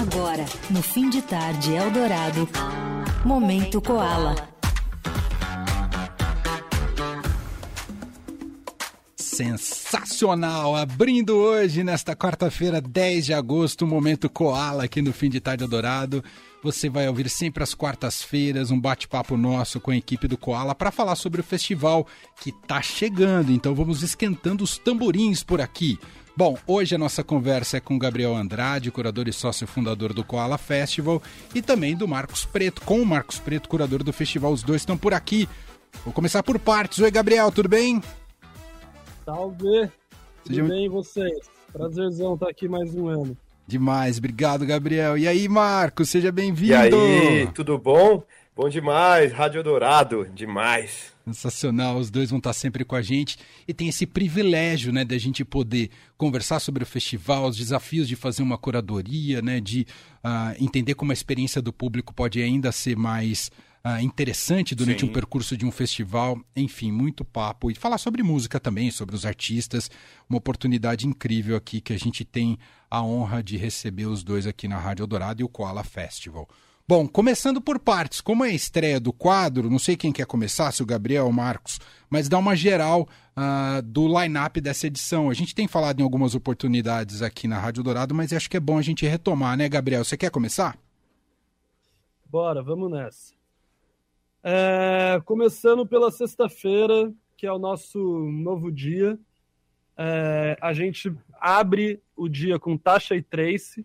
[0.00, 2.48] Agora, no fim de tarde Eldorado,
[3.24, 4.36] Momento Koala.
[9.16, 10.76] Sensacional!
[10.76, 15.64] Abrindo hoje, nesta quarta-feira, 10 de agosto, o Momento Koala aqui no Fim de Tarde
[15.64, 16.22] Eldorado.
[16.62, 20.92] Você vai ouvir sempre às quartas-feiras um bate-papo nosso com a equipe do Koala para
[20.92, 22.06] falar sobre o festival
[22.40, 23.50] que está chegando.
[23.50, 25.98] Então vamos esquentando os tamborins por aqui.
[26.38, 30.56] Bom, hoje a nossa conversa é com Gabriel Andrade, curador e sócio fundador do Koala
[30.56, 31.20] Festival,
[31.52, 34.52] e também do Marcos Preto, com o Marcos Preto, curador do festival.
[34.52, 35.48] Os dois estão por aqui.
[36.04, 37.00] Vou começar por partes.
[37.00, 38.00] Oi, Gabriel, tudo bem?
[39.24, 39.90] Salve!
[40.44, 40.62] Tudo Seja...
[40.62, 41.50] bem, vocês?
[41.72, 43.36] Prazerzão estar aqui mais um ano.
[43.66, 45.18] Demais, obrigado, Gabriel.
[45.18, 46.72] E aí, Marcos, seja bem-vindo.
[46.72, 48.22] E aí, tudo bom?
[48.54, 51.12] Bom demais, Rádio Dourado, demais.
[51.28, 55.14] Sensacional, os dois vão estar sempre com a gente e tem esse privilégio, né, de
[55.14, 59.86] a gente poder conversar sobre o festival, os desafios de fazer uma curadoria, né, de
[60.24, 63.50] uh, entender como a experiência do público pode ainda ser mais
[63.84, 65.06] uh, interessante durante Sim.
[65.06, 69.24] um percurso de um festival, enfim, muito papo e falar sobre música também, sobre os
[69.26, 69.90] artistas,
[70.28, 72.58] uma oportunidade incrível aqui que a gente tem
[72.90, 76.48] a honra de receber os dois aqui na Rádio Dourado e o Koala Festival.
[76.88, 80.72] Bom, começando por partes, como é a estreia do quadro, não sei quem quer começar,
[80.72, 85.28] se o Gabriel ou o Marcos, mas dá uma geral uh, do line-up dessa edição.
[85.28, 88.60] A gente tem falado em algumas oportunidades aqui na Rádio Dourado, mas acho que é
[88.60, 90.02] bom a gente retomar, né, Gabriel?
[90.02, 90.78] Você quer começar?
[92.24, 93.34] Bora, vamos nessa.
[94.42, 99.18] É, começando pela sexta-feira, que é o nosso novo dia,
[99.94, 103.84] é, a gente abre o dia com Tasha e Trace,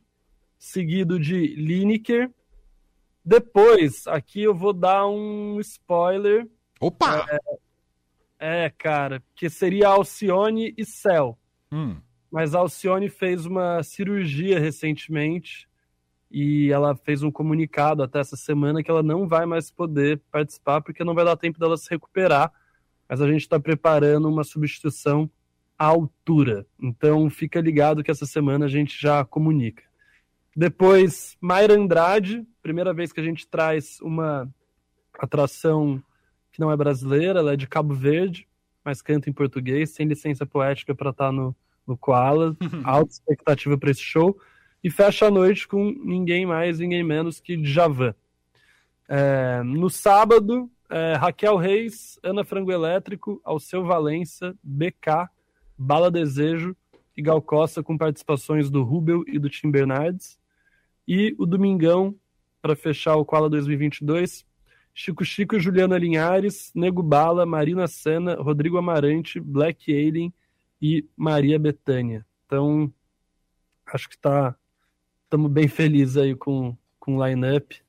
[0.57, 2.31] seguido de Lineker,
[3.25, 6.47] depois, aqui eu vou dar um spoiler.
[6.79, 7.25] Opa!
[8.37, 11.37] É, é cara, que seria Alcione e Cell.
[11.71, 11.95] Hum.
[12.29, 15.69] Mas a Alcione fez uma cirurgia recentemente
[16.29, 20.81] e ela fez um comunicado até essa semana que ela não vai mais poder participar
[20.81, 22.51] porque não vai dar tempo dela se recuperar.
[23.07, 25.29] Mas a gente está preparando uma substituição
[25.77, 26.65] à altura.
[26.81, 29.83] Então fica ligado que essa semana a gente já comunica.
[30.55, 34.47] Depois, Mayra Andrade, primeira vez que a gente traz uma
[35.19, 36.01] atração
[36.51, 38.47] que não é brasileira, ela é de Cabo Verde,
[38.85, 41.55] mas canta em português, sem licença poética para estar tá no,
[41.87, 42.55] no Koala.
[42.83, 44.37] Alta expectativa para esse show.
[44.83, 48.13] E fecha a noite com ninguém mais, ninguém menos que Javan.
[49.07, 55.29] É, no sábado, é, Raquel Reis, Ana Frango Elétrico, Alceu Valença, BK,
[55.77, 56.75] Bala Desejo
[57.15, 60.37] e Gal Costa com participações do Rubel e do Tim Bernardes.
[61.07, 62.15] E o Domingão,
[62.61, 64.45] para fechar o Koala 2022,
[64.93, 70.33] Chico Chico, Juliana Linhares, Nego Bala, Marina Senna, Rodrigo Amarante, Black Alien
[70.81, 72.25] e Maria Betânia.
[72.45, 72.91] Então,
[73.85, 74.55] acho que tá
[75.33, 77.81] estamos bem felizes aí com, com o line-up.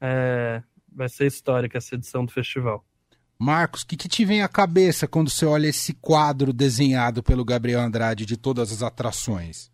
[0.00, 2.82] É, vai ser histórica essa edição do festival.
[3.38, 7.44] Marcos, o que, que te vem à cabeça quando você olha esse quadro desenhado pelo
[7.44, 9.70] Gabriel Andrade de todas as atrações?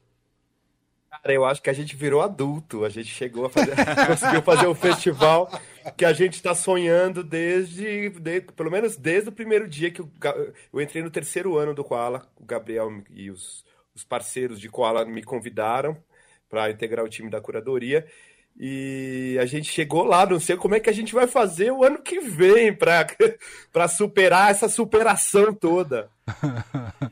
[1.22, 2.84] Cara, eu acho que a gente virou adulto.
[2.84, 3.74] A gente chegou a fazer,
[4.08, 5.48] conseguiu fazer o festival
[5.96, 8.10] que a gente está sonhando desde,
[8.56, 10.10] pelo menos desde o primeiro dia que eu,
[10.72, 12.26] eu entrei no terceiro ano do Koala.
[12.36, 15.96] O Gabriel e os, os parceiros de Koala me convidaram
[16.50, 18.04] para integrar o time da curadoria.
[18.58, 21.84] E a gente chegou lá, não sei como é que a gente vai fazer o
[21.84, 26.10] ano que vem para superar essa superação toda.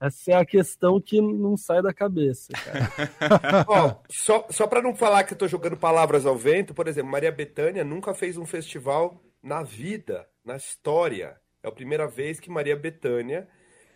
[0.00, 2.52] Essa é a questão que não sai da cabeça,
[3.66, 7.10] Ó, só só para não falar que eu tô jogando palavras ao vento, por exemplo,
[7.10, 11.40] Maria Bethânia nunca fez um festival na vida, na história.
[11.62, 13.48] É a primeira vez que Maria Bethânia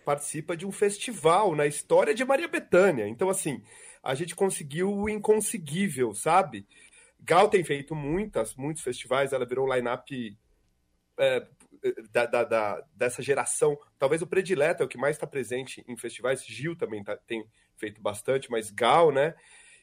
[0.04, 3.06] participa de um festival na história de Maria Bethânia.
[3.06, 3.62] Então, assim,
[4.02, 6.66] a gente conseguiu o inconseguível, sabe?
[7.20, 10.36] Gal tem feito muitas, muitos festivais, ela virou um line-up
[11.18, 11.46] é,
[12.10, 13.78] da, da, da, dessa geração.
[13.98, 16.44] Talvez o predileto é o que mais está presente em festivais.
[16.44, 17.44] Gil também tá, tem
[17.76, 19.34] feito bastante, mas Gal, né?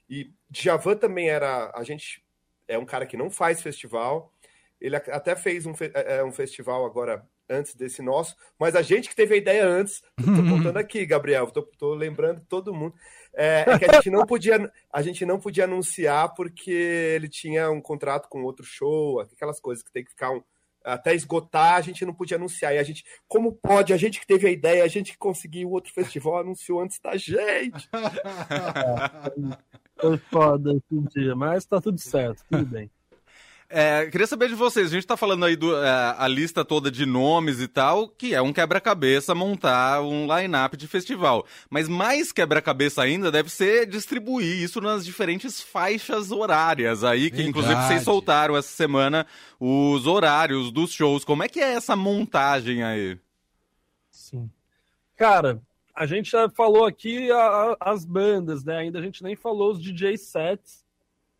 [0.10, 1.72] E Djavan também era.
[1.76, 2.24] A gente
[2.68, 4.34] é um cara que não faz festival.
[4.80, 9.10] Ele até fez um, é, é, um festival agora antes desse nosso, mas a gente
[9.10, 10.24] que teve a ideia antes, tô
[10.72, 12.94] contando aqui, Gabriel, tô, tô lembrando todo mundo,
[13.34, 17.72] é, é, que a gente não podia, a gente não podia anunciar porque ele tinha
[17.72, 20.44] um contrato com outro show, aquelas coisas que tem que ficar um,
[20.84, 22.74] até esgotar, a gente não podia anunciar.
[22.74, 23.94] E a gente, como pode?
[23.94, 27.16] A gente que teve a ideia, a gente que conseguiu outro festival, anunciou antes da
[27.18, 27.90] gente.
[30.00, 32.90] Foi foda esse dia, mas tá tudo certo, tudo bem.
[33.72, 36.90] É, queria saber de vocês, a gente está falando aí do, é, a lista toda
[36.90, 41.46] de nomes e tal, que é um quebra-cabeça montar um line-up de festival.
[41.70, 47.50] Mas mais quebra-cabeça ainda deve ser distribuir isso nas diferentes faixas horárias aí, que Verdade.
[47.50, 49.28] inclusive vocês soltaram essa semana
[49.60, 51.24] os horários dos shows.
[51.24, 53.20] Como é que é essa montagem aí?
[54.10, 54.50] Sim.
[55.16, 55.62] Cara,
[55.94, 58.78] a gente já falou aqui a, a, as bandas, né?
[58.78, 60.89] Ainda a gente nem falou os DJ sets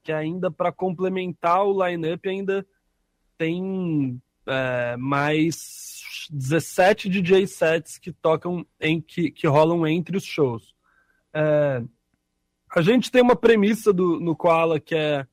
[0.04, 2.66] que ainda para complementar o lineup ainda
[3.38, 10.76] tem é, mais 17 DJ sets que tocam em que, que rolam entre os shows.
[11.34, 11.82] É,
[12.76, 15.26] a gente tem uma premissa do, no Koala que é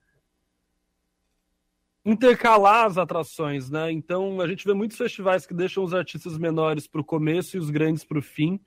[2.04, 3.90] intercalar as atrações, né?
[3.90, 7.60] Então a gente vê muitos festivais que deixam os artistas menores para o começo e
[7.60, 8.60] os grandes para o fim.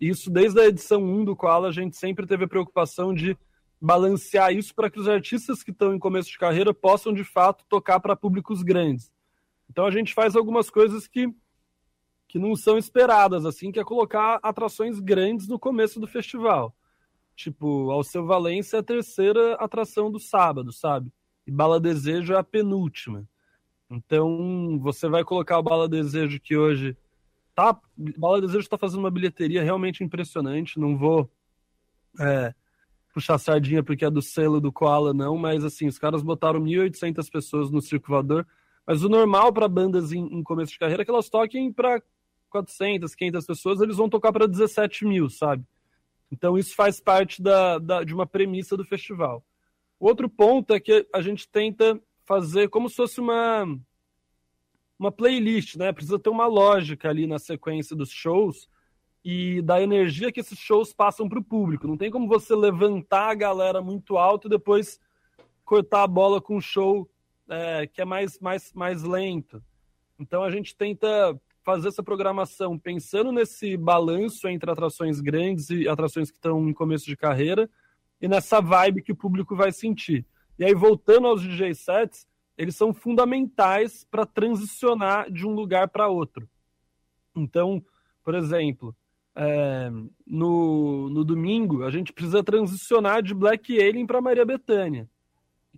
[0.00, 3.36] Isso desde a edição 1 do Koala a gente sempre teve a preocupação de
[3.84, 7.66] balancear isso para que os artistas que estão em começo de carreira possam de fato
[7.68, 9.12] tocar para públicos grandes.
[9.68, 11.28] Então a gente faz algumas coisas que
[12.26, 16.74] que não são esperadas, assim, que é colocar atrações grandes no começo do festival.
[17.36, 21.12] Tipo, Alceu Valência é a terceira atração do sábado, sabe?
[21.46, 23.24] E Bala Desejo é a penúltima.
[23.88, 26.96] Então, você vai colocar o Bala Desejo que hoje
[27.54, 27.78] tá.
[27.96, 30.80] Bala Desejo está fazendo uma bilheteria realmente impressionante.
[30.80, 31.30] Não vou
[32.18, 32.52] é,
[33.14, 37.30] puxar sardinha porque é do selo do Koala, não, mas assim, os caras botaram 1.800
[37.30, 38.44] pessoas no Circo Voador,
[38.84, 42.02] mas o normal para bandas em, em, começo de carreira é que elas toquem para
[42.50, 45.64] 400, 500 pessoas, eles vão tocar para 17 mil, sabe?
[46.30, 49.44] Então isso faz parte da, da, de uma premissa do festival.
[49.98, 53.64] O outro ponto é que a gente tenta fazer como se fosse uma,
[54.98, 55.92] uma playlist, né?
[55.92, 58.68] Precisa ter uma lógica ali na sequência dos shows,
[59.24, 61.86] e da energia que esses shows passam para o público.
[61.86, 65.00] Não tem como você levantar a galera muito alto e depois
[65.64, 67.08] cortar a bola com um show
[67.48, 69.62] é, que é mais, mais, mais lento.
[70.18, 76.30] Então a gente tenta fazer essa programação pensando nesse balanço entre atrações grandes e atrações
[76.30, 77.70] que estão em começo de carreira
[78.20, 80.26] e nessa vibe que o público vai sentir.
[80.58, 86.08] E aí, voltando aos DJ sets, eles são fundamentais para transicionar de um lugar para
[86.08, 86.48] outro.
[87.34, 87.84] Então,
[88.22, 88.94] por exemplo,
[89.36, 89.90] é,
[90.26, 95.08] no, no domingo, a gente precisa transicionar de Black Alien para Maria Bethânia.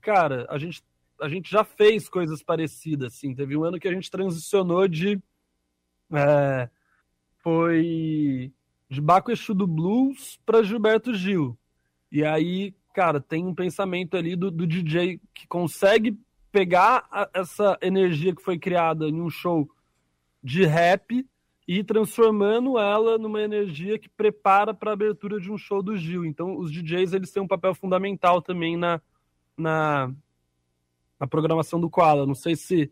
[0.01, 0.85] Cara, a gente,
[1.21, 3.35] a gente já fez coisas parecidas, assim.
[3.35, 5.21] Teve um ano que a gente transicionou de.
[6.13, 6.69] É,
[7.39, 8.53] foi
[8.89, 11.59] de Baco Exu do Blues para Gilberto Gil.
[12.13, 16.19] E aí, cara, tem um pensamento ali do, do DJ que consegue
[16.53, 19.69] pegar a, essa energia que foi criada em um show
[20.43, 21.27] de rap
[21.67, 26.25] e transformando ela numa energia que prepara para a abertura de um show do Gil.
[26.25, 29.01] Então, os DJs eles têm um papel fundamental também na,
[29.57, 30.13] na,
[31.19, 32.25] na programação do Koala.
[32.25, 32.89] Não sei se,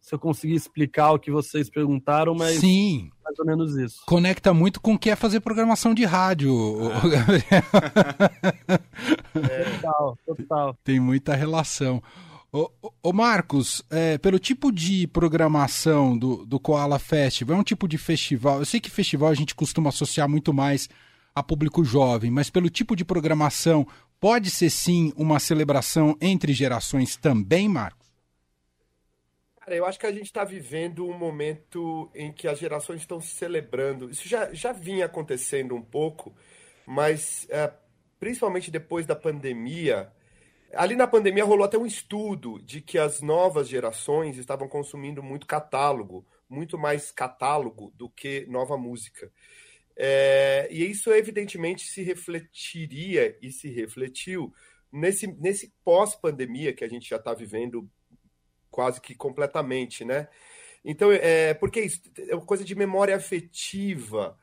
[0.00, 3.10] se eu consegui explicar o que vocês perguntaram, mas Sim.
[3.22, 4.02] mais ou menos isso.
[4.06, 6.52] Conecta muito com o que é fazer programação de rádio.
[9.34, 10.76] é, total, total.
[10.82, 12.02] Tem muita relação.
[12.56, 12.70] Ô,
[13.02, 17.98] ô Marcos, é, pelo tipo de programação do, do Koala Festival, é um tipo de
[17.98, 18.60] festival.
[18.60, 20.88] Eu sei que festival a gente costuma associar muito mais
[21.34, 23.86] a público jovem, mas pelo tipo de programação,
[24.18, 28.08] pode ser sim uma celebração entre gerações também, Marcos?
[29.60, 33.20] Cara, eu acho que a gente está vivendo um momento em que as gerações estão
[33.20, 34.08] se celebrando.
[34.08, 36.34] Isso já, já vinha acontecendo um pouco,
[36.86, 37.70] mas é,
[38.18, 40.10] principalmente depois da pandemia,
[40.76, 45.46] Ali na pandemia rolou até um estudo de que as novas gerações estavam consumindo muito
[45.46, 49.30] catálogo, muito mais catálogo do que nova música.
[49.96, 54.52] É, e isso evidentemente se refletiria e se refletiu
[54.92, 57.88] nesse, nesse pós-pandemia que a gente já está vivendo
[58.70, 60.28] quase que completamente, né?
[60.84, 64.38] Então, é, porque isso é uma coisa de memória afetiva,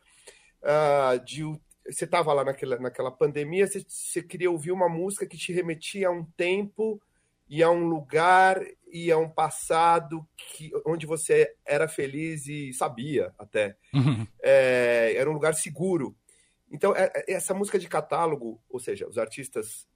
[0.62, 1.44] uh, de
[1.88, 6.08] você estava lá naquela, naquela pandemia, você, você, queria ouvir uma música que te remetia
[6.08, 7.02] a um tempo
[7.50, 8.62] e a um lugar
[8.92, 13.76] e a um passado que, onde você era feliz e sabia até.
[13.94, 14.26] Uhum.
[14.42, 16.16] É, era um lugar seguro.
[16.72, 19.88] Então, é, é, essa música de catálogo, ou seja, os artistas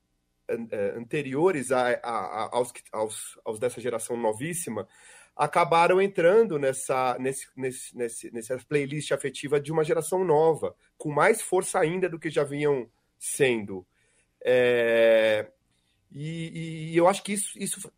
[0.47, 4.87] é, anteriores a, a, a, aos, aos, aos dessa geração novíssima,
[5.37, 11.41] acabaram entrando nessa, nesse, nesse, nesse, nessa playlist afetiva de uma geração nova, com mais
[11.41, 12.89] força ainda do que já vinham
[13.19, 13.85] sendo.
[14.43, 15.47] É,
[16.11, 17.91] e, e, eu acho que isso, isso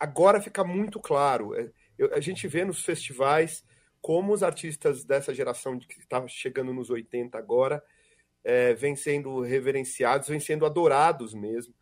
[0.00, 1.54] agora fica muito claro.
[1.54, 3.62] É, eu, a gente vê nos festivais
[4.00, 7.82] como os artistas dessa geração que está chegando nos 80 agora
[8.42, 11.74] é, vêm sendo reverenciados, vêm sendo adorados mesmo.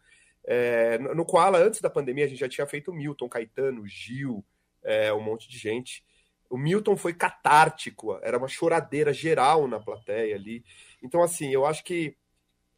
[0.47, 4.45] É, no Koala, antes da pandemia, a gente já tinha feito Milton, Caetano, Gil,
[4.85, 6.05] é, um monte de gente.
[6.49, 10.65] O Milton foi catártico, era uma choradeira geral na plateia ali.
[11.03, 12.17] Então, assim, eu acho que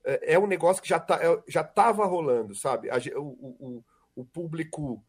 [0.05, 2.89] é, é um negócio que já tá, é, já rolando, sabe?
[3.17, 3.85] O, o,
[4.15, 5.05] o, público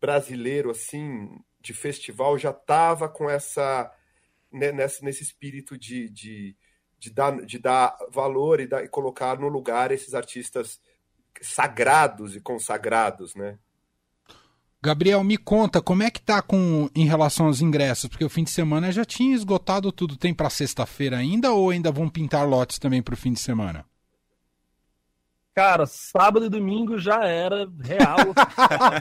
[0.00, 3.94] brasileiro, assim, de festival já estava com essa
[4.50, 6.56] né, nesse, nesse espírito de, de,
[6.98, 10.80] de, dar, de dar valor e, dar, e colocar no lugar esses artistas
[11.40, 13.58] sagrados e consagrados, né?
[14.82, 18.08] Gabriel, me conta, como é que tá com em relação aos ingressos?
[18.08, 20.16] Porque o fim de semana já tinha esgotado tudo.
[20.16, 23.84] Tem para sexta-feira ainda ou ainda vão pintar lotes também para o fim de semana?
[25.54, 28.16] Cara, sábado e domingo já era real.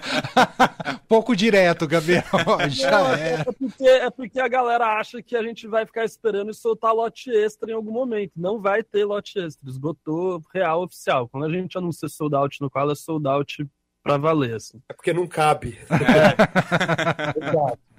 [1.07, 2.23] Pouco direto, Gabriel.
[2.69, 3.33] Já é.
[3.35, 6.93] É porque, é porque a galera acha que a gente vai ficar esperando e soltar
[6.93, 8.33] lote extra em algum momento.
[8.35, 9.69] Não vai ter lote extra.
[9.69, 11.29] Esgotou real oficial.
[11.29, 13.65] Quando a gente anuncia sold out no qual é sold out
[14.03, 14.55] pra valer.
[14.55, 14.81] Assim.
[14.89, 15.77] É porque não cabe.
[17.75, 17.89] É.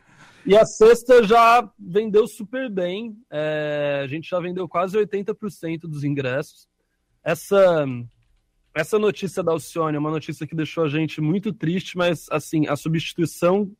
[0.47, 3.15] E a sexta já vendeu super bem.
[3.31, 6.67] É, a gente já vendeu quase 80% dos ingressos.
[7.23, 7.87] Essa
[8.75, 12.67] essa notícia da Alcione é uma notícia que deixou a gente muito triste, mas assim,
[12.69, 13.71] a substituição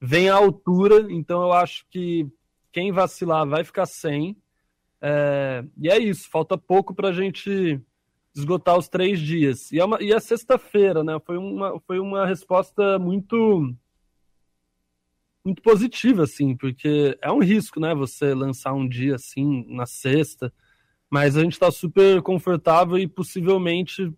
[0.00, 2.26] vem à altura, então eu acho que
[2.72, 4.36] quem vacilar vai ficar sem.
[5.02, 7.80] É, e é isso, falta pouco para a gente
[8.34, 9.70] esgotar os três dias.
[9.72, 11.18] E é, uma, e é sexta-feira, né?
[11.24, 13.74] Foi uma, foi uma resposta muito
[15.44, 17.94] muito positiva, assim, porque é um risco, né?
[17.94, 20.52] Você lançar um dia assim na sexta.
[21.08, 24.12] Mas a gente está super confortável e possivelmente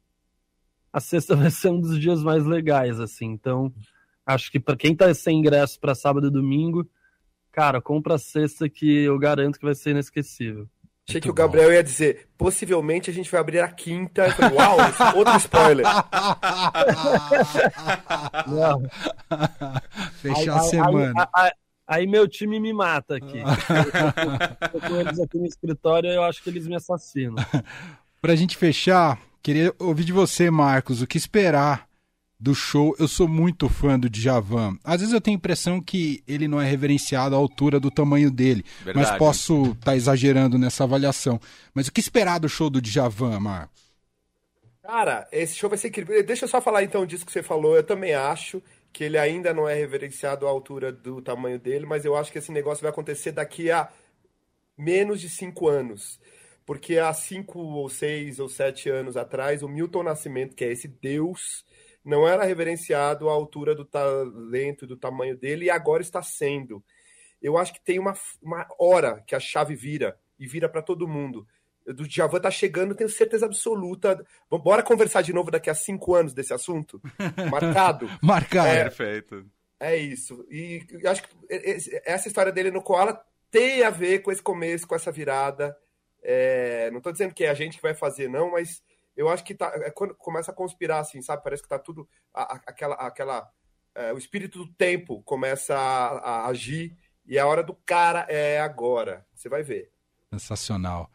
[0.93, 3.27] a sexta vai ser um dos dias mais legais, assim.
[3.27, 3.73] Então,
[4.27, 6.89] acho que para quem está sem ingresso para sábado e domingo,
[7.51, 10.69] cara, compra a sexta que eu garanto que vai ser inesquecível.
[11.09, 11.75] Achei Muito que o Gabriel bom.
[11.75, 14.27] ia dizer, possivelmente a gente vai abrir a quinta.
[14.27, 14.77] Eu falei, uau,
[15.17, 15.87] outro spoiler.
[20.21, 21.29] Fechar a semana.
[21.35, 21.51] Aí, aí,
[21.87, 23.39] Aí meu time me mata aqui.
[24.73, 27.35] eu com eles aqui no escritório, eu acho que eles me assassinam.
[28.21, 31.87] Pra gente fechar, queria ouvir de você, Marcos, o que esperar
[32.43, 32.95] do show.
[32.99, 34.77] Eu sou muito fã do Djavan.
[34.83, 38.33] Às vezes eu tenho a impressão que ele não é reverenciado à altura do tamanho
[38.33, 39.07] dele, Verdade.
[39.07, 41.41] mas posso estar tá exagerando nessa avaliação.
[41.73, 43.81] Mas o que esperar do show do Djavan, Marcos?
[44.83, 46.21] Cara, esse show vai ser incrível.
[46.25, 47.77] Deixa eu só falar então disso que você falou.
[47.77, 48.61] Eu também acho
[48.93, 52.39] que ele ainda não é reverenciado à altura do tamanho dele, mas eu acho que
[52.39, 53.89] esse negócio vai acontecer daqui a
[54.77, 56.19] menos de cinco anos.
[56.67, 60.89] Porque há cinco ou seis ou sete anos atrás, o Milton Nascimento, que é esse
[60.89, 61.65] deus,
[62.05, 66.83] não era reverenciado à altura do talento e do tamanho dele, e agora está sendo.
[67.41, 71.09] Eu acho que tem uma, uma hora que a chave vira, e vira para todo
[71.09, 71.47] mundo
[71.87, 74.25] do Djavan tá chegando, tenho certeza absoluta.
[74.49, 77.01] Bora conversar de novo daqui a cinco anos desse assunto?
[77.51, 78.09] Marcado?
[78.23, 78.69] Marcado.
[78.69, 79.47] É, Perfeito.
[79.81, 80.47] É isso.
[80.49, 81.29] E eu acho que
[82.05, 85.77] essa história dele no Koala tem a ver com esse começo, com essa virada.
[86.23, 88.81] É, não estou dizendo que é a gente que vai fazer, não, mas
[89.17, 91.43] eu acho que tá, é quando começa a conspirar, assim, sabe?
[91.43, 92.09] Parece que tá tudo.
[92.33, 92.95] A, a, aquela.
[92.95, 93.51] aquela
[93.95, 98.61] é, o espírito do tempo começa a, a agir e a hora do cara é
[98.61, 99.27] agora.
[99.35, 99.91] Você vai ver.
[100.33, 101.11] Sensacional.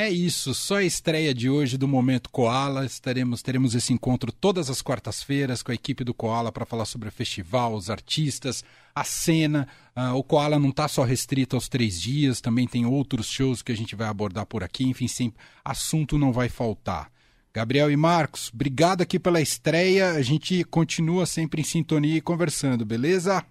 [0.00, 2.86] É isso, só a estreia de hoje do Momento Koala.
[2.86, 7.08] Estaremos, teremos esse encontro todas as quartas-feiras com a equipe do Koala para falar sobre
[7.08, 8.62] o festival, os artistas,
[8.94, 9.66] a cena.
[9.96, 13.72] Uh, o Koala não está só restrito aos três dias, também tem outros shows que
[13.72, 14.84] a gente vai abordar por aqui.
[14.84, 17.10] Enfim, sempre, assunto não vai faltar.
[17.58, 20.12] Gabriel e Marcos, obrigado aqui pela estreia.
[20.12, 23.44] A gente continua sempre em sintonia e conversando, beleza?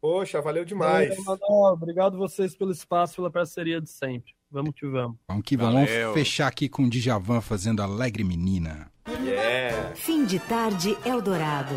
[0.00, 1.14] Poxa, valeu demais.
[1.24, 4.34] Valeu, Obrigado vocês pelo espaço, pela parceria de sempre.
[4.50, 5.16] Vamos que vamos.
[5.28, 5.88] Vamos que vamos.
[5.88, 8.90] Vamos fechar aqui com o Djavan fazendo Alegre Menina.
[9.24, 9.94] Yeah.
[9.94, 11.76] Fim de tarde Eldorado.